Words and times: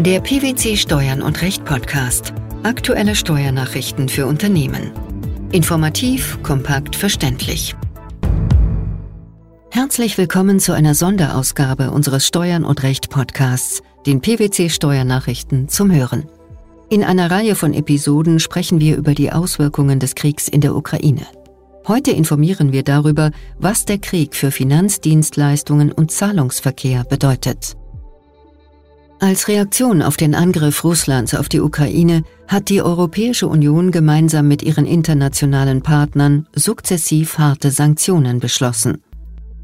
Der 0.00 0.18
PwC 0.18 0.76
Steuern 0.76 1.22
und 1.22 1.40
Recht 1.40 1.64
Podcast. 1.64 2.34
Aktuelle 2.64 3.14
Steuernachrichten 3.14 4.08
für 4.08 4.26
Unternehmen. 4.26 4.90
Informativ, 5.52 6.36
kompakt, 6.42 6.96
verständlich. 6.96 7.76
Herzlich 9.70 10.18
willkommen 10.18 10.58
zu 10.58 10.72
einer 10.72 10.96
Sonderausgabe 10.96 11.92
unseres 11.92 12.26
Steuern 12.26 12.64
und 12.64 12.82
Recht 12.82 13.08
Podcasts, 13.08 13.82
den 14.04 14.20
PwC 14.20 14.68
Steuernachrichten 14.68 15.68
zum 15.68 15.92
Hören. 15.94 16.28
In 16.90 17.04
einer 17.04 17.30
Reihe 17.30 17.54
von 17.54 17.72
Episoden 17.72 18.40
sprechen 18.40 18.80
wir 18.80 18.96
über 18.96 19.14
die 19.14 19.30
Auswirkungen 19.30 20.00
des 20.00 20.16
Kriegs 20.16 20.48
in 20.48 20.60
der 20.60 20.74
Ukraine. 20.74 21.24
Heute 21.86 22.10
informieren 22.10 22.72
wir 22.72 22.82
darüber, 22.82 23.30
was 23.58 23.84
der 23.84 23.98
Krieg 23.98 24.34
für 24.34 24.50
Finanzdienstleistungen 24.50 25.92
und 25.92 26.10
Zahlungsverkehr 26.10 27.04
bedeutet. 27.04 27.76
Als 29.24 29.48
Reaktion 29.48 30.02
auf 30.02 30.18
den 30.18 30.34
Angriff 30.34 30.84
Russlands 30.84 31.34
auf 31.34 31.48
die 31.48 31.62
Ukraine 31.62 32.24
hat 32.46 32.68
die 32.68 32.82
Europäische 32.82 33.48
Union 33.48 33.90
gemeinsam 33.90 34.48
mit 34.48 34.62
ihren 34.62 34.84
internationalen 34.84 35.80
Partnern 35.80 36.46
sukzessiv 36.54 37.38
harte 37.38 37.70
Sanktionen 37.70 38.38
beschlossen. 38.38 38.98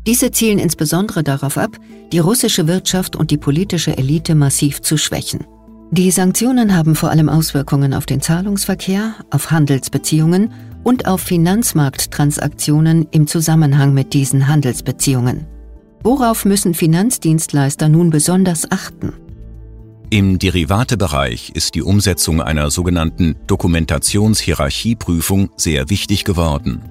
Diese 0.06 0.30
zielen 0.30 0.58
insbesondere 0.58 1.22
darauf 1.22 1.58
ab, 1.58 1.76
die 2.10 2.20
russische 2.20 2.68
Wirtschaft 2.68 3.16
und 3.16 3.30
die 3.30 3.36
politische 3.36 3.98
Elite 3.98 4.34
massiv 4.34 4.80
zu 4.80 4.96
schwächen. 4.96 5.44
Die 5.90 6.10
Sanktionen 6.10 6.74
haben 6.74 6.94
vor 6.94 7.10
allem 7.10 7.28
Auswirkungen 7.28 7.92
auf 7.92 8.06
den 8.06 8.22
Zahlungsverkehr, 8.22 9.14
auf 9.28 9.50
Handelsbeziehungen 9.50 10.54
und 10.84 11.06
auf 11.06 11.20
Finanzmarkttransaktionen 11.20 13.08
im 13.10 13.26
Zusammenhang 13.26 13.92
mit 13.92 14.14
diesen 14.14 14.48
Handelsbeziehungen. 14.48 15.46
Worauf 16.02 16.46
müssen 16.46 16.72
Finanzdienstleister 16.72 17.90
nun 17.90 18.08
besonders 18.08 18.70
achten? 18.72 19.12
Im 20.12 20.40
Derivatebereich 20.40 21.52
ist 21.54 21.76
die 21.76 21.82
Umsetzung 21.82 22.42
einer 22.42 22.72
sogenannten 22.72 23.36
Dokumentationshierarchieprüfung 23.46 25.50
sehr 25.54 25.88
wichtig 25.88 26.24
geworden. 26.24 26.82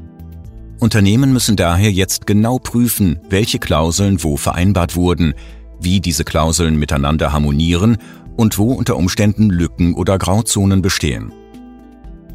Unternehmen 0.80 1.34
müssen 1.34 1.58
daher 1.58 1.92
jetzt 1.92 2.28
genau 2.28 2.60
prüfen, 2.60 3.20
welche 3.30 3.60
Klauseln 3.60 4.24
wo 4.24 4.38
vereinbart 4.38 4.96
wurden, 4.96 5.34
wie 5.82 6.00
diese 6.00 6.24
Klauseln 6.24 6.80
miteinander 6.80 7.34
harmonieren 7.34 7.98
und 8.38 8.58
wo 8.58 8.72
unter 8.72 8.96
Umständen 8.96 9.50
Lücken 9.50 9.96
oder 9.96 10.18
Grauzonen 10.18 10.82
bestehen. 10.82 11.34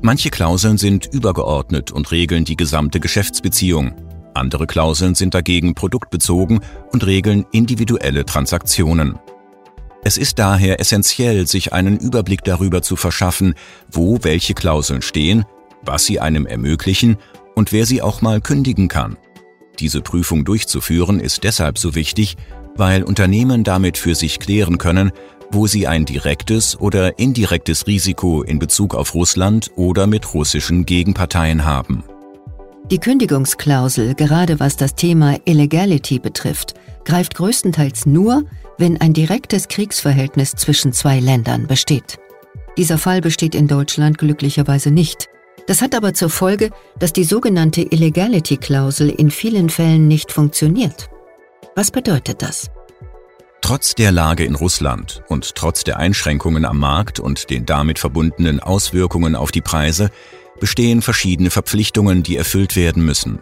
Manche 0.03 0.29
Klauseln 0.29 0.77
sind 0.77 1.07
übergeordnet 1.07 1.93
und 1.93 2.11
regeln 2.11 2.45
die 2.45 2.57
gesamte 2.57 3.01
Geschäftsbeziehung. 3.01 3.95
Andere 4.35 4.67
Klauseln 4.67 5.15
sind 5.15 5.33
dagegen 5.33 5.75
produktbezogen 5.75 6.61
und 6.93 7.07
regeln 7.07 7.47
individuelle 7.53 8.27
Transaktionen. 8.27 9.19
Es 10.07 10.19
ist 10.19 10.39
daher 10.39 10.81
essentiell, 10.81 11.47
sich 11.47 11.73
einen 11.73 11.99
Überblick 11.99 12.45
darüber 12.45 12.83
zu 12.83 12.95
verschaffen, 12.95 13.55
wo 13.91 14.19
welche 14.21 14.53
Klauseln 14.53 15.01
stehen, 15.01 15.47
was 15.83 16.05
sie 16.05 16.21
einem 16.21 16.45
ermöglichen 16.45 17.17
und 17.55 17.73
wer 17.73 17.87
sie 17.87 18.03
auch 18.03 18.21
mal 18.21 18.43
kündigen 18.43 18.89
kann. 18.89 19.17
Diese 19.81 20.03
Prüfung 20.03 20.45
durchzuführen 20.45 21.21
ist 21.21 21.43
deshalb 21.43 21.79
so 21.79 21.95
wichtig, 21.95 22.37
weil 22.77 23.03
Unternehmen 23.03 23.65
damit 23.65 23.97
für 23.97 24.15
sich 24.15 24.41
klären 24.41 24.77
können, 24.77 25.11
wo 25.51 25.67
sie 25.67 25.87
ein 25.87 26.05
direktes 26.05 26.79
oder 26.79 27.19
indirektes 27.19 27.87
Risiko 27.87 28.43
in 28.43 28.59
Bezug 28.59 28.95
auf 28.95 29.15
Russland 29.15 29.71
oder 29.75 30.07
mit 30.07 30.35
russischen 30.35 30.85
Gegenparteien 30.85 31.65
haben. 31.65 32.05
Die 32.91 32.99
Kündigungsklausel, 32.99 34.15
gerade 34.15 34.61
was 34.61 34.77
das 34.77 34.95
Thema 34.95 35.39
Illegality 35.47 36.19
betrifft, 36.19 36.75
greift 37.07 37.35
größtenteils 37.35 38.05
nur, 38.05 38.45
wenn 38.79 39.01
ein 39.01 39.13
direktes 39.13 39.69
Kriegsverhältnis 39.69 40.53
zwischen 40.53 40.93
zwei 40.93 41.21
Ländern 41.21 41.67
besteht. 41.67 42.19
Dieser 42.77 42.99
Fall 42.99 43.21
besteht 43.21 43.55
in 43.55 43.69
Deutschland 43.69 44.19
glücklicherweise 44.19 44.91
nicht. 44.91 45.29
Das 45.67 45.81
hat 45.81 45.95
aber 45.95 46.13
zur 46.13 46.29
Folge, 46.31 46.71
dass 46.99 47.13
die 47.13 47.25
sogenannte 47.25 47.83
Illegality-Klausel 47.83 49.09
in 49.09 49.31
vielen 49.31 49.71
Fällen 49.71 50.09
nicht 50.09 50.33
funktioniert. 50.33 51.09
Was 51.75 51.91
bedeutet 51.91 52.43
das? 52.43 52.71
Trotz 53.61 53.95
der 53.95 54.13
Lage 54.13 54.45
in 54.45 54.57
Russland 54.57 55.23
und 55.29 55.55
trotz 55.55 55.85
der 55.85 55.99
Einschränkungen 55.99 56.67
am 56.67 56.79
Markt 56.79 57.19
und 57.19 57.49
den 57.49 57.65
damit 57.65 57.99
verbundenen 57.99 58.61
Auswirkungen 58.61 59.35
auf 59.35 59.53
die 59.53 59.63
Preise 59.63 60.11
bestehen 60.61 61.01
verschiedene 61.01 61.51
Verpflichtungen, 61.51 62.23
die 62.23 62.37
erfüllt 62.37 62.77
werden 62.77 63.05
müssen. 63.05 63.39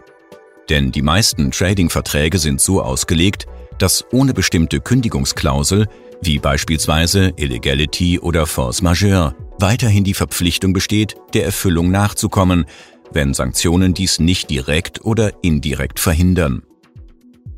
Denn 0.69 0.93
die 0.93 1.01
meisten 1.01 1.51
Trading-Verträge 1.51 2.37
sind 2.37 2.61
so 2.61 2.81
ausgelegt, 2.81 3.47
dass 3.83 4.05
ohne 4.13 4.33
bestimmte 4.33 4.79
Kündigungsklausel, 4.79 5.89
wie 6.21 6.39
beispielsweise 6.39 7.33
Illegality 7.35 8.17
oder 8.17 8.45
Force 8.45 8.81
Majeure, 8.81 9.35
weiterhin 9.59 10.05
die 10.05 10.13
Verpflichtung 10.13 10.71
besteht, 10.71 11.17
der 11.33 11.43
Erfüllung 11.43 11.91
nachzukommen, 11.91 12.63
wenn 13.11 13.33
Sanktionen 13.33 13.93
dies 13.93 14.19
nicht 14.19 14.49
direkt 14.49 15.03
oder 15.03 15.33
indirekt 15.43 15.99
verhindern. 15.99 16.63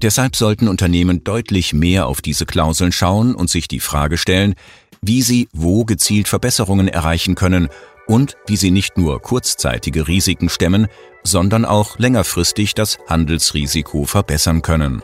Deshalb 0.01 0.35
sollten 0.35 0.67
Unternehmen 0.67 1.23
deutlich 1.23 1.73
mehr 1.73 2.07
auf 2.07 2.23
diese 2.23 2.47
Klauseln 2.47 2.91
schauen 2.91 3.35
und 3.35 3.51
sich 3.51 3.67
die 3.67 3.79
Frage 3.79 4.17
stellen, 4.17 4.55
wie 5.03 5.21
sie 5.21 5.47
wo 5.53 5.85
gezielt 5.85 6.27
Verbesserungen 6.27 6.87
erreichen 6.87 7.35
können 7.35 7.69
und 8.07 8.35
wie 8.47 8.57
sie 8.57 8.71
nicht 8.71 8.97
nur 8.97 9.21
kurzzeitige 9.21 10.07
Risiken 10.07 10.49
stemmen, 10.49 10.87
sondern 11.23 11.65
auch 11.65 11.99
längerfristig 11.99 12.73
das 12.73 12.97
Handelsrisiko 13.07 14.05
verbessern 14.05 14.63
können. 14.63 15.03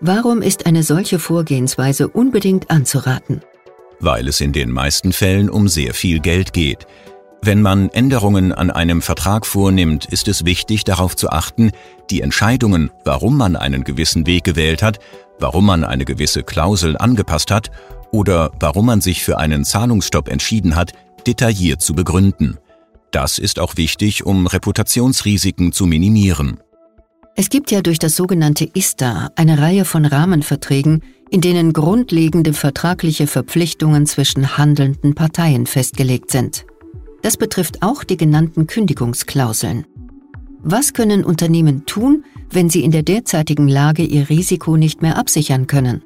Warum 0.00 0.42
ist 0.42 0.66
eine 0.66 0.82
solche 0.82 1.18
Vorgehensweise 1.18 2.08
unbedingt 2.08 2.70
anzuraten? 2.70 3.42
Weil 4.00 4.28
es 4.28 4.40
in 4.40 4.52
den 4.52 4.70
meisten 4.70 5.12
Fällen 5.12 5.48
um 5.48 5.68
sehr 5.68 5.94
viel 5.94 6.20
Geld 6.20 6.52
geht. 6.52 6.86
Wenn 7.42 7.62
man 7.62 7.90
Änderungen 7.90 8.52
an 8.52 8.70
einem 8.70 9.02
Vertrag 9.02 9.46
vornimmt, 9.46 10.06
ist 10.06 10.28
es 10.28 10.44
wichtig 10.44 10.84
darauf 10.84 11.14
zu 11.14 11.30
achten, 11.30 11.70
die 12.10 12.22
Entscheidungen, 12.22 12.90
warum 13.04 13.36
man 13.36 13.54
einen 13.54 13.84
gewissen 13.84 14.26
Weg 14.26 14.44
gewählt 14.44 14.82
hat, 14.82 14.98
warum 15.38 15.66
man 15.66 15.84
eine 15.84 16.04
gewisse 16.04 16.42
Klausel 16.42 16.96
angepasst 16.96 17.50
hat 17.50 17.70
oder 18.10 18.50
warum 18.58 18.86
man 18.86 19.00
sich 19.00 19.22
für 19.22 19.38
einen 19.38 19.64
Zahlungsstopp 19.64 20.28
entschieden 20.28 20.74
hat, 20.74 20.92
detailliert 21.26 21.82
zu 21.82 21.94
begründen. 21.94 22.58
Das 23.10 23.38
ist 23.38 23.60
auch 23.60 23.76
wichtig, 23.76 24.26
um 24.26 24.46
Reputationsrisiken 24.46 25.72
zu 25.72 25.86
minimieren. 25.86 26.60
Es 27.36 27.50
gibt 27.50 27.72
ja 27.72 27.82
durch 27.82 27.98
das 27.98 28.14
sogenannte 28.14 28.68
ISTA 28.74 29.30
eine 29.34 29.58
Reihe 29.58 29.84
von 29.84 30.04
Rahmenverträgen, 30.04 31.02
in 31.30 31.40
denen 31.40 31.72
grundlegende 31.72 32.52
vertragliche 32.52 33.26
Verpflichtungen 33.26 34.06
zwischen 34.06 34.56
handelnden 34.56 35.16
Parteien 35.16 35.66
festgelegt 35.66 36.30
sind. 36.30 36.64
Das 37.22 37.36
betrifft 37.36 37.82
auch 37.82 38.04
die 38.04 38.16
genannten 38.16 38.68
Kündigungsklauseln. 38.68 39.84
Was 40.62 40.92
können 40.92 41.24
Unternehmen 41.24 41.86
tun, 41.86 42.24
wenn 42.50 42.70
sie 42.70 42.84
in 42.84 42.92
der 42.92 43.02
derzeitigen 43.02 43.66
Lage 43.66 44.04
ihr 44.04 44.28
Risiko 44.28 44.76
nicht 44.76 45.02
mehr 45.02 45.18
absichern 45.18 45.66
können? 45.66 46.02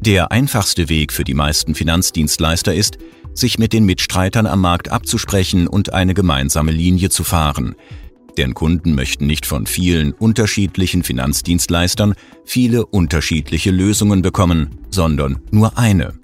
Der 0.00 0.32
einfachste 0.32 0.88
Weg 0.88 1.12
für 1.12 1.24
die 1.24 1.34
meisten 1.34 1.74
Finanzdienstleister 1.74 2.74
ist, 2.74 2.96
sich 3.34 3.58
mit 3.58 3.74
den 3.74 3.84
Mitstreitern 3.84 4.46
am 4.46 4.62
Markt 4.62 4.90
abzusprechen 4.90 5.68
und 5.68 5.92
eine 5.92 6.14
gemeinsame 6.14 6.72
Linie 6.72 7.10
zu 7.10 7.22
fahren. 7.22 7.74
Deren 8.36 8.54
Kunden 8.54 8.94
möchten 8.94 9.26
nicht 9.26 9.46
von 9.46 9.66
vielen 9.66 10.12
unterschiedlichen 10.12 11.02
Finanzdienstleistern 11.02 12.14
viele 12.44 12.84
unterschiedliche 12.86 13.70
Lösungen 13.70 14.22
bekommen, 14.22 14.70
sondern 14.90 15.40
nur 15.50 15.78
eine. 15.78 16.14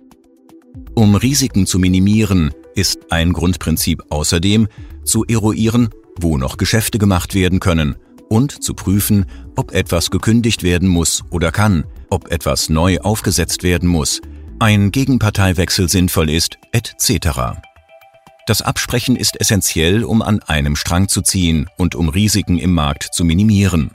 Um 0.94 1.14
Risiken 1.14 1.66
zu 1.66 1.78
minimieren, 1.78 2.52
ist 2.74 3.10
ein 3.10 3.32
Grundprinzip 3.32 4.02
außerdem 4.10 4.68
zu 5.04 5.24
eruieren, 5.24 5.90
wo 6.20 6.38
noch 6.38 6.56
Geschäfte 6.56 6.98
gemacht 6.98 7.34
werden 7.34 7.60
können 7.60 7.96
und 8.28 8.62
zu 8.62 8.74
prüfen, 8.74 9.26
ob 9.56 9.72
etwas 9.72 10.10
gekündigt 10.10 10.62
werden 10.62 10.88
muss 10.88 11.22
oder 11.30 11.52
kann, 11.52 11.84
ob 12.10 12.30
etwas 12.30 12.68
neu 12.68 12.98
aufgesetzt 13.00 13.62
werden 13.62 13.88
muss, 13.88 14.20
ein 14.58 14.92
Gegenparteiwechsel 14.92 15.88
sinnvoll 15.88 16.30
ist, 16.30 16.56
etc. 16.72 17.62
Das 18.46 18.60
Absprechen 18.60 19.14
ist 19.14 19.40
essentiell, 19.40 20.02
um 20.02 20.20
an 20.20 20.42
einem 20.42 20.74
Strang 20.74 21.08
zu 21.08 21.22
ziehen 21.22 21.68
und 21.76 21.94
um 21.94 22.08
Risiken 22.08 22.58
im 22.58 22.72
Markt 22.72 23.14
zu 23.14 23.24
minimieren. 23.24 23.92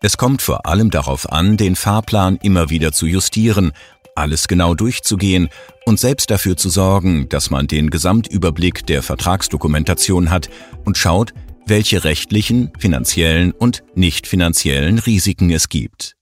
Es 0.00 0.16
kommt 0.16 0.42
vor 0.42 0.66
allem 0.66 0.90
darauf 0.90 1.32
an, 1.32 1.56
den 1.56 1.74
Fahrplan 1.74 2.36
immer 2.42 2.70
wieder 2.70 2.92
zu 2.92 3.06
justieren, 3.06 3.72
alles 4.14 4.46
genau 4.46 4.74
durchzugehen 4.74 5.48
und 5.86 5.98
selbst 5.98 6.30
dafür 6.30 6.56
zu 6.56 6.68
sorgen, 6.68 7.28
dass 7.28 7.50
man 7.50 7.66
den 7.66 7.90
Gesamtüberblick 7.90 8.86
der 8.86 9.02
Vertragsdokumentation 9.02 10.30
hat 10.30 10.50
und 10.84 10.96
schaut, 10.96 11.34
welche 11.66 12.04
rechtlichen, 12.04 12.70
finanziellen 12.78 13.52
und 13.52 13.82
nicht 13.94 14.26
finanziellen 14.26 14.98
Risiken 15.00 15.50
es 15.50 15.68
gibt. 15.68 16.16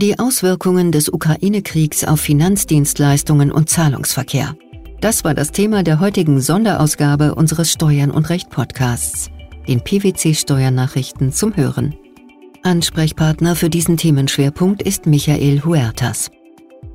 Die 0.00 0.18
Auswirkungen 0.18 0.92
des 0.92 1.10
Ukraine-Kriegs 1.10 2.04
auf 2.04 2.22
Finanzdienstleistungen 2.22 3.52
und 3.52 3.68
Zahlungsverkehr. 3.68 4.56
Das 5.02 5.24
war 5.24 5.34
das 5.34 5.52
Thema 5.52 5.82
der 5.82 6.00
heutigen 6.00 6.40
Sonderausgabe 6.40 7.34
unseres 7.34 7.70
Steuern 7.70 8.10
und 8.10 8.30
Recht 8.30 8.48
Podcasts, 8.48 9.28
den 9.68 9.82
PwC 9.82 10.32
Steuernachrichten 10.32 11.34
zum 11.34 11.54
Hören. 11.54 11.94
Ansprechpartner 12.62 13.54
für 13.54 13.68
diesen 13.68 13.98
Themenschwerpunkt 13.98 14.80
ist 14.82 15.04
Michael 15.04 15.64
Huertas. 15.66 16.30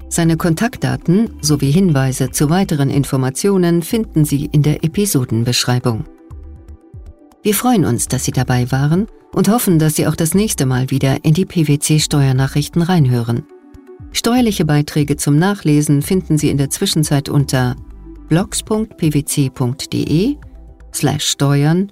Seine 0.10 0.36
Kontaktdaten 0.36 1.30
sowie 1.42 1.70
Hinweise 1.70 2.32
zu 2.32 2.50
weiteren 2.50 2.90
Informationen 2.90 3.84
finden 3.84 4.26
Sie 4.26 4.50
in 4.52 4.64
der 4.64 4.84
Episodenbeschreibung. 4.84 6.06
Wir 7.44 7.54
freuen 7.54 7.86
uns, 7.86 8.08
dass 8.08 8.26
Sie 8.26 8.32
dabei 8.32 8.72
waren 8.72 9.06
und 9.36 9.50
hoffen, 9.50 9.78
dass 9.80 9.96
Sie 9.96 10.08
auch 10.08 10.16
das 10.16 10.34
nächste 10.34 10.66
Mal 10.66 10.90
wieder 10.90 11.26
in 11.26 11.34
die 11.34 11.46
PwC 11.46 12.00
Steuernachrichten 12.00 12.82
reinhören. 12.82 13.44
Steuerliche 14.12 14.64
Beiträge 14.66 15.18
zum 15.18 15.38
Nachlesen 15.38 16.02
finden 16.02 16.38
Sie 16.38 16.50
in 16.50 16.58
der 16.58 16.70
Zwischenzeit 16.70 17.28
unter 17.28 17.76
blogs.pwc.de 18.30 18.78
slash 20.94 21.26
steuern 21.26 21.92